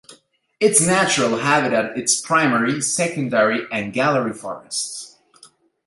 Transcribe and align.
Its 0.59 0.81
natural 0.83 1.37
habitat 1.37 1.95
is 1.95 2.19
primary, 2.21 2.81
secondary 2.81 3.67
and 3.71 3.93
gallery 3.93 4.33
forests. 4.33 5.17